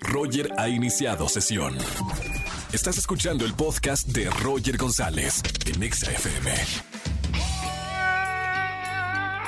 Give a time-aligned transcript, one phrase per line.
[0.00, 1.76] Roger ha iniciado sesión.
[2.72, 6.50] Estás escuchando el podcast de Roger González en Exa FM.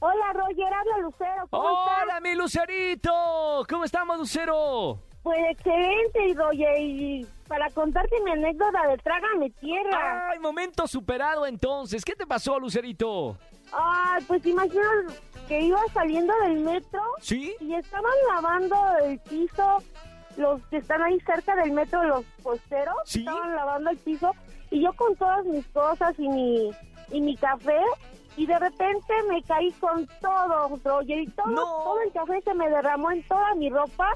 [0.00, 2.22] Hola Roger, habla Lucero, ¿cómo Hola, estás?
[2.22, 3.66] mi Lucerito.
[3.68, 4.98] ¿Cómo estamos, Lucero?
[5.22, 10.28] Pues excelente, Roger, y para contarte mi anécdota de Trágame Tierra.
[10.30, 12.02] Ay, momento superado entonces.
[12.02, 13.36] ¿Qué te pasó, Lucerito?
[13.70, 17.54] Ay, pues imaginas que iba saliendo del metro ¿Sí?
[17.60, 18.74] y estaban lavando
[19.04, 19.82] el piso,
[20.38, 23.18] los que están ahí cerca del metro, los posteros, ¿Sí?
[23.18, 24.32] estaban lavando el piso
[24.70, 26.70] y yo con todas mis cosas y mi,
[27.10, 27.82] y mi café
[28.38, 31.64] y de repente me caí con todo, Roger, y todo, No.
[31.84, 34.08] todo el café se me derramó en toda mi ropa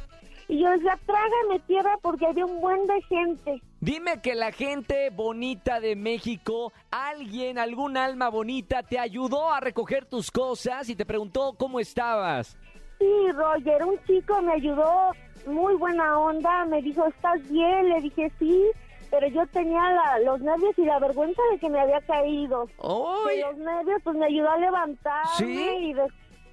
[0.48, 3.62] y yo decía, trágame tierra porque había un buen de gente.
[3.80, 10.06] Dime que la gente bonita de México, alguien, algún alma bonita, te ayudó a recoger
[10.06, 12.56] tus cosas y te preguntó cómo estabas.
[12.98, 15.10] Sí, Roger, un chico me ayudó,
[15.46, 17.90] muy buena onda, me dijo, ¿estás bien?
[17.90, 18.64] Le dije, sí,
[19.10, 22.64] pero yo tenía la- los nervios y la vergüenza de que me había caído.
[22.66, 23.40] De ¡Ay!
[23.42, 25.76] los nervios, pues me ayudó a levantarme ¿Sí?
[25.82, 26.06] y re-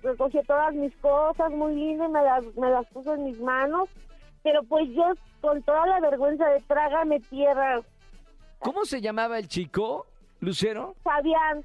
[0.04, 3.90] recogió todas mis cosas muy lindo y me las, me las puso en mis manos.
[4.44, 7.82] Pero pues yo, con toda la vergüenza de trágame tierra,
[8.60, 10.06] ¿Cómo se llamaba el chico,
[10.40, 10.96] Lucero?
[11.04, 11.64] Fabián,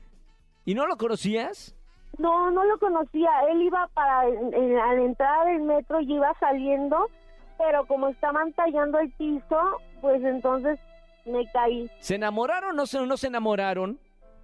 [0.64, 1.74] ¿Y no lo conocías?
[2.18, 3.30] No, no lo conocía.
[3.50, 7.08] Él iba para en- en- a la entrada del metro y iba saliendo,
[7.56, 9.60] pero como estaban tallando el piso,
[10.00, 10.78] pues entonces
[11.24, 11.88] me caí.
[12.00, 13.98] ¿Se enamoraron o no se, no se enamoraron?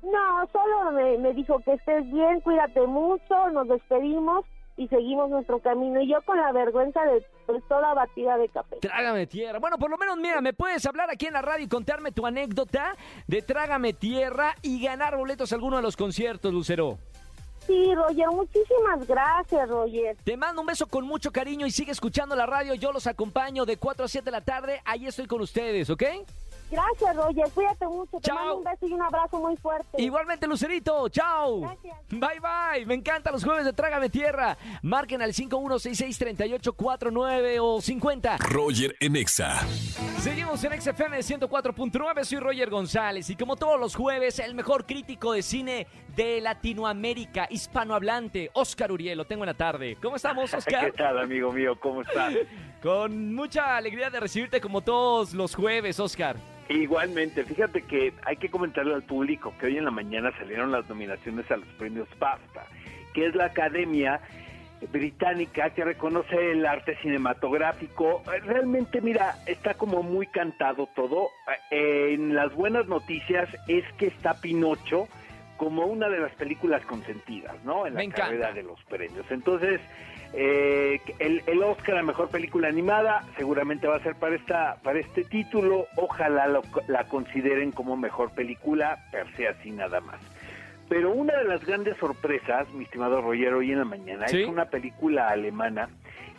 [0.04, 4.44] No, solo me, me dijo que estés bien, cuídate mucho, nos despedimos
[4.76, 6.00] y seguimos nuestro camino.
[6.00, 8.76] Y yo con la vergüenza de pues, toda batida de café.
[8.80, 9.58] Trágame tierra.
[9.58, 12.26] Bueno, por lo menos, mira, me puedes hablar aquí en la radio y contarme tu
[12.26, 16.98] anécdota de Trágame tierra y ganar boletos a alguno de los conciertos, Lucero.
[17.66, 20.16] Sí, Roger, muchísimas gracias, Roger.
[20.22, 22.74] Te mando un beso con mucho cariño y sigue escuchando la radio.
[22.74, 24.82] Yo los acompaño de 4 a 7 de la tarde.
[24.84, 26.02] Ahí estoy con ustedes, ¿ok?
[26.70, 27.44] Gracias, Roger.
[27.54, 28.18] Cuídate mucho.
[28.18, 28.36] Te Chao.
[28.36, 30.02] mando un beso y un abrazo muy fuerte.
[30.02, 31.08] Igualmente, Lucerito.
[31.08, 31.60] Chao.
[31.60, 31.96] Gracias.
[32.10, 32.84] Bye, bye.
[32.86, 34.56] Me encantan los jueves de Trágame Tierra.
[34.82, 38.38] Marquen al 5166-3849 o 50.
[38.38, 39.60] Roger en Exa.
[40.20, 42.24] Seguimos en XFM 104.9.
[42.24, 45.86] Soy Roger González y como todos los jueves, el mejor crítico de cine
[46.16, 49.18] de Latinoamérica, hispanohablante, Oscar Uriel.
[49.18, 49.96] Lo tengo en la tarde.
[50.02, 50.92] ¿Cómo estamos, ¿Qué Oscar?
[50.96, 51.78] tal, amigo mío?
[51.78, 52.32] ¿Cómo estás?
[52.82, 56.36] Con mucha alegría de recibirte como todos los jueves, Oscar.
[56.68, 60.88] Igualmente, fíjate que hay que comentarle al público que hoy en la mañana salieron las
[60.88, 62.66] nominaciones a los premios BAFTA,
[63.12, 64.20] que es la academia
[64.92, 68.22] británica que reconoce el arte cinematográfico.
[68.44, 71.28] Realmente, mira, está como muy cantado todo.
[71.70, 75.08] Eh, En las buenas noticias es que está Pinocho
[75.56, 77.86] como una de las películas consentidas, ¿no?
[77.86, 78.52] En la Me carrera encanta.
[78.54, 79.24] de los premios.
[79.30, 79.80] Entonces,
[80.32, 84.98] eh, el, el Oscar a Mejor Película Animada seguramente va a ser para esta para
[84.98, 85.86] este título.
[85.96, 90.20] Ojalá lo- la consideren como mejor película, per se así nada más.
[90.88, 94.42] Pero una de las grandes sorpresas, mi estimado Roger, hoy en la mañana, Sí.
[94.42, 95.88] es una película alemana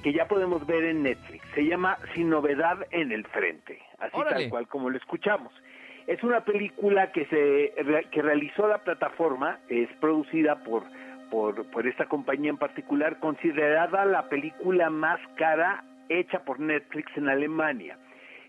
[0.03, 1.43] que ya podemos ver en Netflix.
[1.55, 4.41] Se llama Sin Novedad en el Frente, así Órale.
[4.41, 5.51] tal cual como lo escuchamos.
[6.07, 7.73] Es una película que se
[8.11, 10.83] que realizó la plataforma, es producida por,
[11.31, 17.29] por, por esta compañía en particular, considerada la película más cara hecha por Netflix en
[17.29, 17.97] Alemania.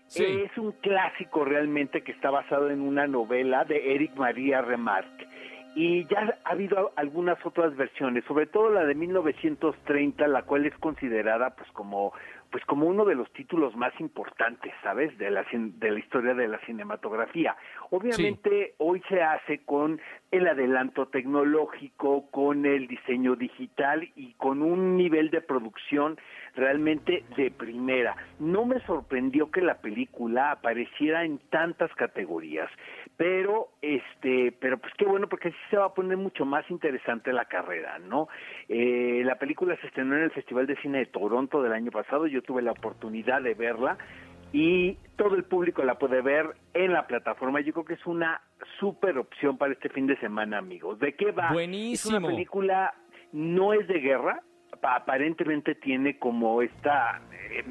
[0.05, 0.23] Sí.
[0.23, 5.27] Es un clásico realmente que está basado en una novela de Eric Maria Remarque.
[5.75, 10.75] Y ya ha habido algunas otras versiones, sobre todo la de 1930, la cual es
[10.77, 12.13] considerada pues como
[12.51, 15.17] pues como uno de los títulos más importantes, ¿sabes?
[15.17, 17.55] De la de la historia de la cinematografía.
[17.89, 19.99] Obviamente hoy se hace con
[20.31, 26.17] el adelanto tecnológico, con el diseño digital y con un nivel de producción
[26.55, 28.15] realmente de primera.
[28.39, 32.69] No me sorprendió que la película apareciera en tantas categorías,
[33.17, 37.33] pero este, pero pues qué bueno porque así se va a poner mucho más interesante
[37.33, 38.27] la carrera, ¿no?
[38.69, 42.27] Eh, la película se estrenó en el Festival de Cine de Toronto del año pasado,
[42.27, 43.97] yo tuve la oportunidad de verla
[44.53, 47.59] y todo el público la puede ver en la plataforma.
[47.61, 48.39] Yo creo que es una
[48.79, 50.99] súper opción para este fin de semana, amigos.
[50.99, 51.47] ¿De qué va?
[51.47, 52.17] Es Buenísimo.
[52.19, 52.93] una película,
[53.33, 54.41] no es de guerra,
[54.79, 57.19] pa- aparentemente tiene como esta,
[57.51, 57.63] eh,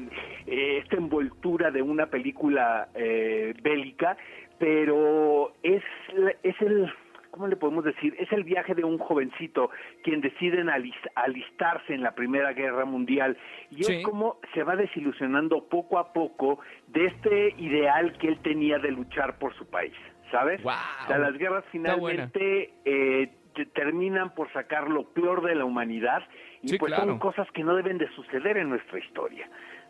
[0.45, 4.15] eh, esta envoltura de una película eh, bélica,
[4.59, 5.83] pero es,
[6.43, 6.91] es el...
[7.31, 8.15] ¿Cómo le podemos decir?
[8.17, 9.69] Es el viaje de un jovencito
[10.03, 13.37] quien decide alis- alistarse en la Primera Guerra Mundial
[13.69, 13.93] y Sí.
[13.97, 18.91] es como se va desilusionando poco a poco de este ideal que él tenía de
[18.91, 19.93] luchar por su país,
[20.31, 20.63] ¿sabes?
[20.63, 20.77] Guau.
[21.03, 26.23] O sea, las guerras finalmente eh, te- terminan por sacar lo peor de la humanidad
[26.63, 27.11] y Sí, pues claro.
[27.11, 29.47] son cosas que no deben de suceder en nuestra historia.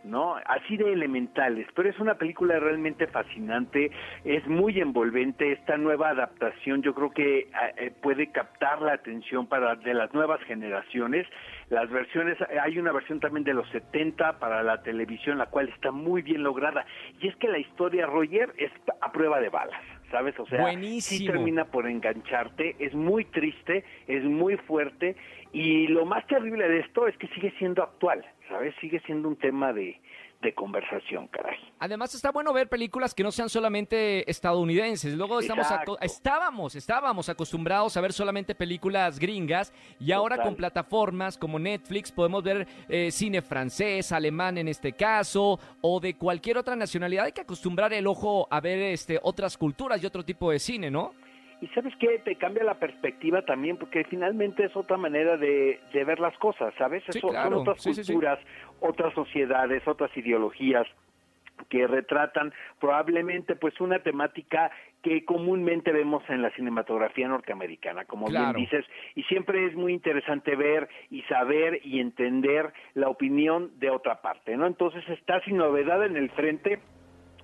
[0.07, 0.35] ¿No?
[0.45, 3.91] Así de elementales, pero es una película realmente fascinante,
[4.23, 9.75] es muy envolvente, esta nueva adaptación yo creo que eh, puede captar la atención para
[9.75, 11.27] de las nuevas generaciones,
[11.69, 15.91] las versiones, hay una versión también de los 70 para la televisión, la cual está
[15.91, 16.85] muy bien lograda,
[17.19, 18.71] y es que la historia, Roger, es
[19.01, 19.81] a prueba de balas.
[20.09, 20.39] ¿Sabes?
[20.39, 20.71] O sea,
[21.01, 25.17] sí termina por engancharte, es muy triste, es muy fuerte,
[25.51, 28.73] y lo más terrible de esto es que sigue siendo actual, ¿sabes?
[28.81, 29.99] Sigue siendo un tema de,
[30.41, 31.57] de conversación, caray.
[31.79, 35.15] Además está bueno ver películas que no sean solamente estadounidenses.
[35.15, 35.67] Luego estamos
[36.01, 40.49] estábamos, estábamos acostumbrados a ver solamente películas gringas y ahora Total.
[40.49, 46.15] con plataformas como Netflix podemos ver eh, cine francés, alemán en este caso, o de
[46.15, 47.25] cualquier otra nacionalidad.
[47.25, 50.91] Hay que acostumbrar el ojo a ver este otras culturas y otro tipo de cine,
[50.91, 51.13] ¿no?
[51.59, 56.03] Y sabes qué, te cambia la perspectiva también, porque finalmente es otra manera de, de
[56.03, 57.03] ver las cosas, ¿sabes?
[57.09, 57.49] Sí, Eso- claro.
[57.49, 58.13] Son otras Sí, sí, sí.
[58.13, 58.39] culturas,
[58.79, 60.85] otras sociedades, otras ideologías
[61.69, 64.69] que retratan probablemente pues una temática
[65.01, 68.53] que comúnmente vemos en la cinematografía norteamericana, como Claro.
[68.59, 73.89] bien dices, y siempre es muy interesante ver y saber y entender la opinión de
[73.89, 74.67] otra parte, ¿no?
[74.67, 76.79] Entonces está sin novedad en el frente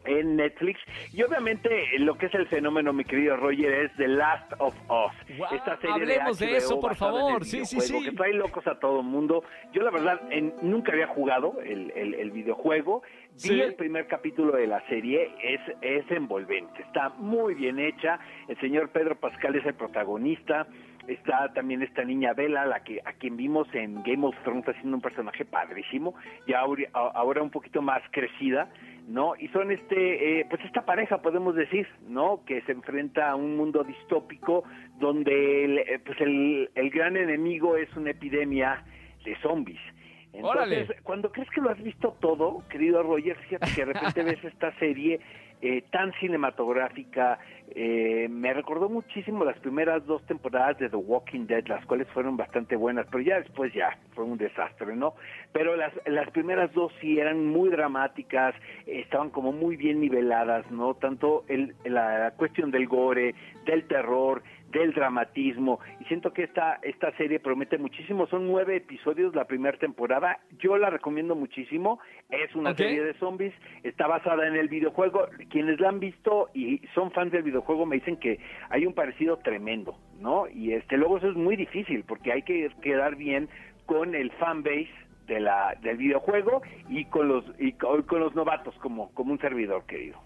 [0.06, 0.80] en Netflix.
[1.14, 1.70] Y obviamente
[2.00, 5.14] lo que es el fenómeno mi querido Roger es The Last of Us.
[5.52, 7.46] Esta serie hablemos de HBO eso, por favor.
[7.46, 8.04] Sí, sí, sí.
[8.04, 9.44] que trae locos a todo el mundo.
[9.74, 13.04] Yo la verdad en- nunca había jugado el, el- el videojuego.
[13.34, 13.60] Vi Sí.
[13.62, 15.32] el primer capítulo de la serie.
[15.44, 16.82] Es, es envolvente.
[16.84, 18.20] Está muy bien hecha.
[18.48, 20.68] El señor Pedro Pascal es el protagonista.
[21.08, 24.96] Está también esta niña Bella, la que a quien vimos en Game of Thrones haciendo
[24.96, 26.14] un personaje padrísimo,
[26.48, 28.70] ya ahora, ahora un poquito más crecida,
[29.08, 29.34] ¿no?
[29.38, 32.44] Y son este, eh, pues esta pareja podemos decir, ¿no?
[32.46, 34.64] Que se enfrenta a un mundo distópico
[35.00, 38.84] donde el, eh, pues el, el gran enemigo es una epidemia
[39.26, 39.82] de zombies.
[40.34, 41.02] Entonces, Órale.
[41.04, 44.74] cuando crees que lo has visto todo, querido Roger, fíjate que de repente ves esta
[44.80, 45.20] serie
[45.62, 51.66] eh, tan cinematográfica, eh, me recordó muchísimo las primeras dos temporadas de The Walking Dead,
[51.68, 55.16] las cuales fueron bastante buenas, pero ya después ya fue un desastre, ¿no?
[55.52, 58.54] Pero las, las primeras dos sí eran muy dramáticas,
[58.86, 60.94] estaban como muy bien niveladas, ¿no?
[60.96, 63.34] Tanto el, la cuestión del gore,
[63.66, 64.44] del terror,
[64.74, 65.80] del dramatismo.
[66.00, 68.28] Y siento que esta esta serie promete muchísimo.
[68.28, 70.40] Son nueve episodios la primera temporada.
[70.60, 72.00] Yo la recomiendo muchísimo.
[72.30, 73.54] Es una serie de zombies.
[73.84, 75.28] Está basada en el videojuego.
[75.50, 78.40] Quienes la han visto y son fans del videojuego me dicen que
[78.70, 82.70] hay un parecido tremendo no y este luego eso es muy difícil porque hay que
[82.82, 83.50] quedar bien
[83.86, 84.90] con el fanbase
[85.28, 89.40] de la del videojuego y con los y con, con los novatos como como un
[89.40, 90.20] servidor querido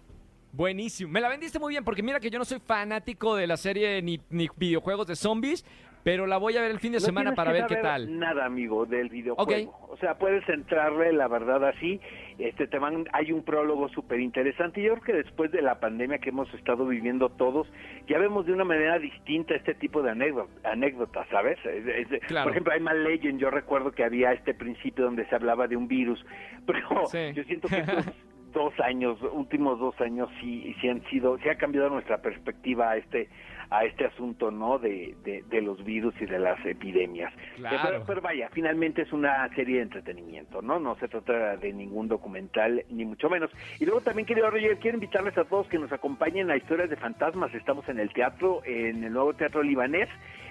[0.52, 1.12] Buenísimo.
[1.12, 4.02] Me la vendiste muy bien porque mira que yo no soy fanático de la serie
[4.02, 5.66] ni, ni videojuegos de zombies,
[6.04, 8.18] pero la voy a ver el fin de No semana para ver qué tal.
[8.18, 9.88] Nada, amigo, del videojuego.
[9.90, 12.00] O sea, puedes entrarle, la verdad, así.
[12.40, 14.82] Este te van, hay un prólogo súper interesante.
[14.82, 17.68] Yo creo que después de la pandemia que hemos estado viviendo todos,
[18.08, 21.58] ya vemos de una manera distinta este tipo de anécdot- anécdotas, ¿sabes?
[21.66, 22.46] Es- es- Claro.
[22.46, 23.40] Por ejemplo, hay más Legend.
[23.40, 26.24] Yo recuerdo que había este principio donde se hablaba de un virus,
[26.66, 27.34] pero Sí.
[27.36, 28.06] yo siento que estos
[28.54, 32.98] dos años, últimos dos años, sí, sí han sido, sí ha cambiado nuestra perspectiva a
[32.98, 33.30] este
[33.70, 34.80] a este asunto, ¿no?
[34.80, 37.34] De, de, de los virus y de las epidemias.
[37.58, 37.78] Claro.
[37.84, 40.80] Pero, pero vaya, finalmente es una serie de entretenimiento, ¿no?
[40.80, 43.52] No se trata de ningún documental, ni mucho menos.
[43.80, 46.96] Y luego también, querido Roger, quiero invitarles a todos que nos acompañen a Historias de
[46.96, 47.54] Fantasmas.
[47.54, 50.10] Estamos en el teatro, en el nuevo Teatro Libanés.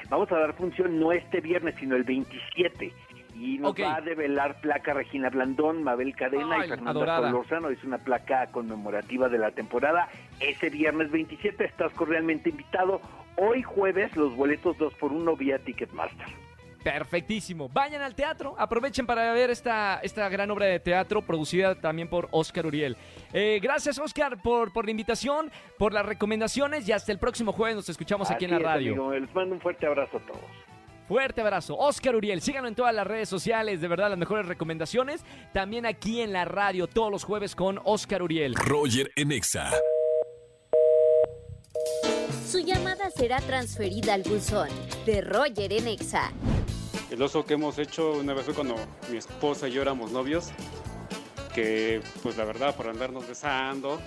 [0.08, 2.92] Vamos a dar función no este viernes, sino el 27.
[3.38, 7.30] Y nos va a develar placa Regina Blandón, Mabel Cadena Ay, y Fernanda adorada.
[7.30, 7.68] Solórzano.
[7.68, 10.08] Es una placa conmemorativa de la temporada.
[10.40, 13.00] Ese viernes 27 estás cordialmente invitado.
[13.36, 16.26] Hoy jueves los boletos 2 por 1 vía Ticketmaster.
[16.82, 17.68] Perfectísimo.
[17.68, 22.28] Vayan al teatro, aprovechen para ver esta, esta gran obra de teatro producida también por
[22.30, 22.96] Oscar Uriel.
[23.32, 27.74] Eh, gracias Oscar por, por la invitación, por las recomendaciones y hasta el próximo jueves
[27.74, 28.92] nos escuchamos aquí en la es, radio.
[28.92, 29.12] amigo.
[29.14, 30.75] Les mando un fuerte abrazo a todos.
[31.08, 31.76] Fuerte abrazo.
[31.78, 35.24] Oscar Uriel, síganlo en todas las redes sociales, de verdad las mejores recomendaciones.
[35.52, 38.54] También aquí en la radio todos los jueves con Oscar Uriel.
[38.54, 39.70] Roger en Exa.
[42.46, 44.68] Su llamada será transferida al buzón
[45.04, 46.32] de Roger en Exa.
[47.10, 48.74] El oso que hemos hecho una vez fue cuando
[49.10, 50.50] mi esposa y yo éramos novios,
[51.54, 54.00] que pues la verdad por andarnos besando,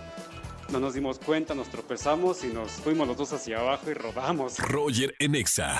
[0.70, 4.60] no nos dimos cuenta, nos tropezamos y nos fuimos los dos hacia abajo y rodamos.
[4.60, 5.78] Roger en Exa.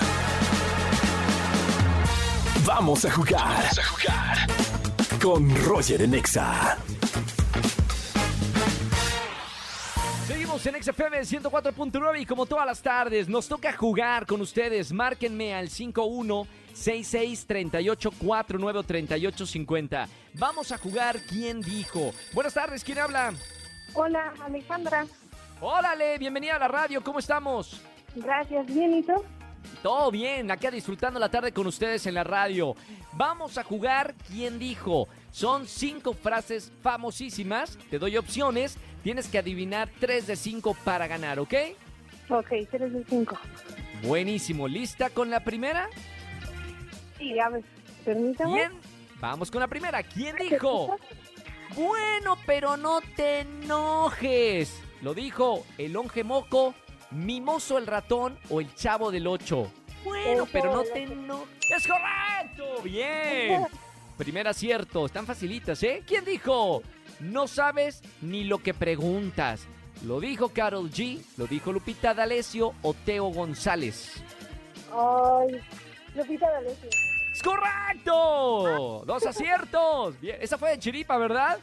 [2.72, 3.42] Vamos a jugar.
[3.42, 4.38] Vamos a jugar.
[5.20, 6.78] Con Roger en Exa.
[10.28, 14.92] Seguimos en XFM 104.9 y como todas las tardes nos toca jugar con ustedes.
[14.92, 20.08] Márquenme al 51 66 38 49 38 50.
[20.34, 22.12] Vamos a jugar ¿Quién dijo?
[22.32, 23.32] Buenas tardes, ¿quién habla?
[23.94, 25.06] Hola, Alejandra.
[25.60, 27.82] Órale, bienvenida a la radio, ¿cómo estamos?
[28.14, 29.24] Gracias, bien, ¿y tú?
[29.82, 32.74] Todo bien, acá disfrutando la tarde con ustedes en la radio.
[33.12, 35.08] Vamos a jugar ¿Quién dijo?
[35.30, 41.38] Son cinco frases famosísimas, te doy opciones, tienes que adivinar tres de cinco para ganar,
[41.38, 41.54] ¿ok?
[42.30, 43.36] Ok, 3 de 5.
[44.04, 45.88] Buenísimo, ¿lista con la primera?
[47.18, 47.64] Sí, a ver,
[48.04, 48.52] permítame.
[48.52, 48.72] ¿Quién?
[49.20, 50.02] Vamos con la primera.
[50.04, 50.96] ¿Quién dijo?
[51.76, 54.80] Bueno, pero no te enojes.
[55.02, 56.74] Lo dijo el longe moco,
[57.10, 59.70] mimoso el ratón o el chavo del ocho.
[60.04, 61.04] Bueno, El pero no te.
[61.04, 62.82] ¡Es correcto!
[62.82, 63.66] Bien.
[64.16, 65.06] Primer acierto.
[65.06, 66.02] Están facilitas, ¿eh?
[66.06, 66.82] ¿Quién dijo?
[67.20, 69.66] No sabes ni lo que preguntas.
[70.04, 74.22] Lo dijo Carol G, lo dijo Lupita D'Alessio o Teo González.
[74.90, 75.60] Ay,
[76.14, 76.88] Lupita D'Alessio.
[77.34, 79.04] ¡Es correcto!
[79.06, 80.18] ¡Dos aciertos!
[80.20, 81.58] Bien, esa fue de chiripa, ¿verdad?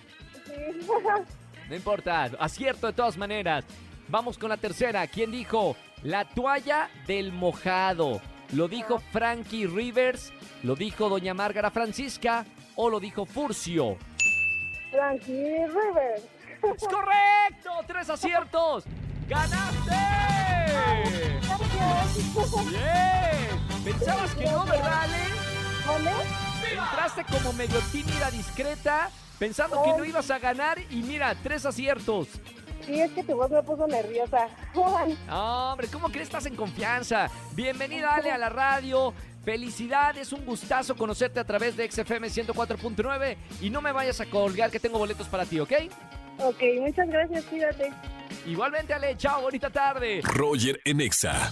[0.46, 0.54] Sí.
[1.70, 3.66] No importa, acierto de todas maneras.
[4.10, 5.06] Vamos con la tercera.
[5.08, 5.76] ¿Quién dijo?
[6.04, 8.22] La toalla del mojado.
[8.54, 10.32] ¿Lo dijo Frankie Rivers?
[10.64, 12.46] ¿Lo dijo Doña Márgara Francisca?
[12.76, 13.98] ¿O lo dijo Furcio?
[14.92, 16.22] Frankie River.
[16.64, 17.72] ¡Es correcto!
[17.86, 18.86] ¡Tres aciertos!
[19.28, 19.92] ¡Ganaste!
[22.70, 23.84] ¡Bien!
[23.84, 25.18] Pensabas que no, ¿verdad, Ale?
[25.88, 26.12] ¿Vale?
[26.72, 32.28] Entraste como medio tímida, discreta, pensando que no ibas a ganar y mira, tres aciertos.
[32.88, 34.48] Sí, es que tu voz me puso nerviosa.
[35.28, 37.30] No, hombre, ¿cómo crees estás en confianza?
[37.54, 39.14] Bienvenida, Ale, a la radio.
[39.44, 44.72] Felicidades, un gustazo conocerte a través de XFM 104.9 y no me vayas a colgar
[44.72, 45.74] que tengo boletos para ti, ¿ok?
[46.40, 47.92] ok, muchas gracias, cuídate.
[48.46, 50.22] Igualmente, Ale, chao, bonita tarde.
[50.24, 51.52] Roger en Exa.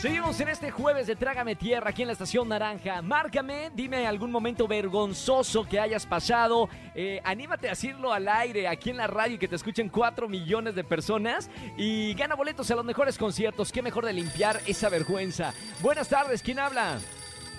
[0.00, 3.02] Seguimos en este jueves de Trágame Tierra aquí en la Estación Naranja.
[3.02, 6.70] Márcame, dime algún momento vergonzoso que hayas pasado.
[6.94, 10.26] Eh, anímate a decirlo al aire aquí en la radio y que te escuchen 4
[10.26, 11.50] millones de personas.
[11.76, 13.70] Y gana boletos a los mejores conciertos.
[13.70, 15.52] Qué mejor de limpiar esa vergüenza.
[15.82, 16.96] Buenas tardes, ¿quién habla?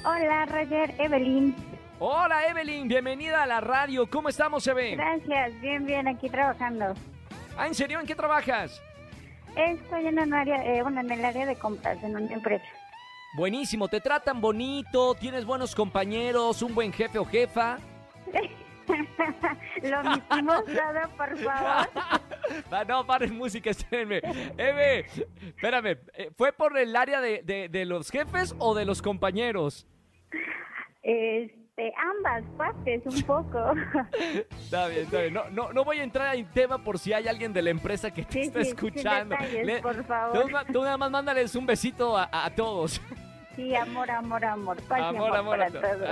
[0.03, 1.55] Hola, Roger, Evelyn.
[1.99, 4.09] Hola Evelyn, bienvenida a la radio.
[4.09, 4.95] ¿Cómo estamos, Eve?
[4.95, 6.95] Gracias, bien, bien, aquí trabajando.
[7.55, 7.99] Ah, ¿en serio?
[7.99, 8.81] ¿En qué trabajas?
[9.55, 12.65] Estoy en un área, eh, bueno, en el área de compras, en una empresa.
[13.35, 17.77] Buenísimo, te tratan bonito, tienes buenos compañeros, un buen jefe o jefa.
[19.83, 21.87] Lo mismo todo, por favor.
[22.69, 24.17] Ah, no, paren música, espérenme.
[24.57, 25.05] Eve,
[25.55, 29.87] espérame, eh, ¿fue por el área de, de- de los jefes o de los compañeros?
[31.01, 33.73] Este, Este, ambas partes, un poco.
[34.59, 35.33] Está bien, está bien.
[35.33, 38.11] No, no, no voy a entrar en tema por si hay alguien de la empresa
[38.11, 39.35] que te Sí, está sí, escuchando.
[39.35, 40.51] detalles, por tú, favor.
[40.51, 43.01] ma- tú nada más mándales un besito a, a todos.
[43.55, 44.81] Sí, amor, amor, amor.
[44.83, 45.59] Paz Amor, amor.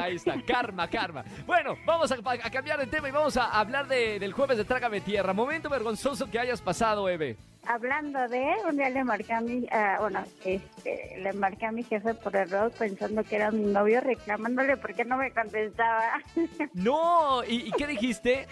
[0.01, 1.23] Ahí está, karma, karma.
[1.45, 4.65] Bueno, vamos a, a cambiar de tema y vamos a hablar de- del jueves de
[4.65, 5.33] Trágame Tierra.
[5.33, 7.37] Momento vergonzoso que hayas pasado, Eve.
[7.71, 11.83] Hablando de, un día le marqué a mi, ah, bueno, este, le marqué a mi
[11.83, 16.19] jefe por error pensando que era mi novio, reclamándole porque no me contestaba.
[16.73, 18.47] No, ¿y, y qué dijiste?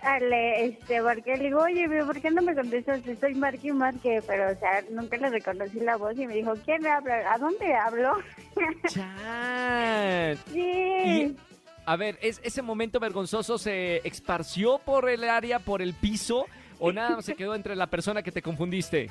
[0.00, 3.06] Ah, le, este, marqué, le digo, oye, ¿por qué no me contestas?
[3.06, 6.54] Estoy marque y marque, pero, o sea, nunca le reconocí la voz y me dijo,
[6.64, 7.30] ¿quién me habla?
[7.30, 8.16] ¿A dónde hablo?
[8.88, 10.38] Chan.
[10.50, 10.62] sí.
[10.62, 11.36] Y-
[11.84, 16.46] A ver, ¿es, ¿ese momento vergonzoso se esparció por el área, por el piso?
[16.78, 19.08] ¿O nada más se quedó entre la persona que te confundiste?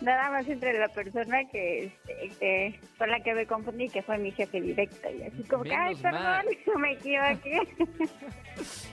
[0.00, 4.18] Nada más entre la persona que, este, que con la que me confundí, que fue
[4.18, 5.08] mi jefe directo.
[5.10, 6.46] Y así como que, ay, perdón, mal.
[6.78, 7.60] me equivoqué.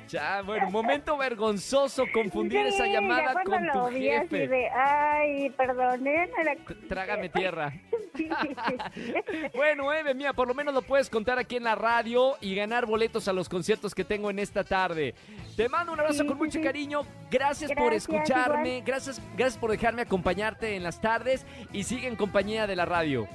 [0.09, 4.47] Ya, bueno, momento vergonzoso confundir esa llamada ya con tu así jefe.
[4.49, 6.29] de, ay, perdón, ¿eh?
[6.35, 6.55] no era-
[6.89, 7.71] Trágame tierra.
[9.53, 12.85] Bueno, Eve, mía, por lo menos lo puedes contar aquí en la radio y ganar
[12.85, 15.13] boletos a los conciertos que tengo en esta tarde.
[15.55, 16.63] Te mando un abrazo Sí, con sí, mucho sí.
[16.63, 17.01] cariño.
[17.29, 18.69] Gracias, por escucharme.
[18.77, 18.83] igual.
[18.85, 23.27] Gracias, gracias por dejarme acompañarte en las tardes y sigue en compañía de la radio.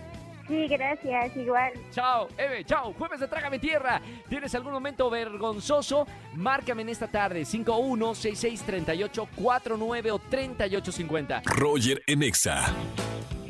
[0.48, 1.72] Sí, gracias, igual.
[1.90, 2.92] Chao, Eve, chao.
[2.96, 4.00] Jueves de Trágame Tierra.
[4.28, 6.06] ¿Tienes algún momento vergonzoso?
[6.34, 7.40] Márcame en esta tarde.
[7.42, 11.42] 51663849 o 3850.
[11.46, 12.64] Roger en Exa.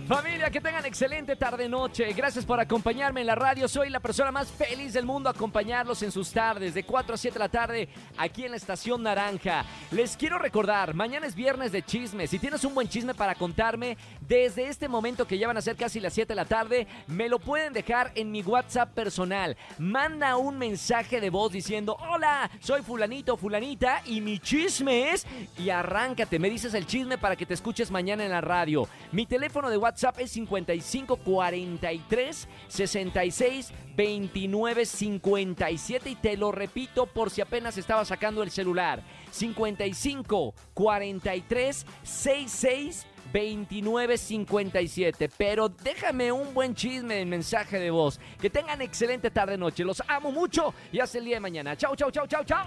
[0.07, 2.13] Familia, que tengan excelente tarde-noche.
[2.13, 3.67] Gracias por acompañarme en la radio.
[3.67, 7.35] Soy la persona más feliz del mundo acompañarlos en sus tardes, de 4 a 7
[7.35, 9.65] de la tarde, aquí en la Estación Naranja.
[9.91, 12.31] Les quiero recordar, mañana es viernes de chismes.
[12.31, 15.75] Si tienes un buen chisme para contarme, desde este momento que ya van a ser
[15.75, 19.57] casi las 7 de la tarde, me lo pueden dejar en mi WhatsApp personal.
[19.77, 25.27] Manda un mensaje de voz diciendo, hola, soy fulanito, fulanita, y mi chisme es...
[25.59, 28.89] Y arráncate, me dices el chisme para que te escuches mañana en la radio.
[29.11, 37.41] Mi teléfono de WhatsApp es 5543 66 29 57 y te lo repito por si
[37.41, 39.03] apenas estaba sacando el celular.
[39.31, 45.31] 55 43 66 2957.
[45.37, 48.19] Pero déjame un buen chisme en mensaje de voz.
[48.41, 49.85] Que tengan excelente tarde noche.
[49.85, 51.77] Los amo mucho y hasta el día de mañana.
[51.77, 52.67] Chau, chau, chau, chau, chau.